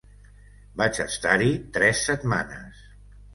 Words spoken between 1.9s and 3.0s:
setmanes.